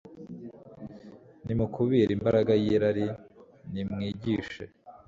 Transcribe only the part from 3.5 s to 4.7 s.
nimwigishe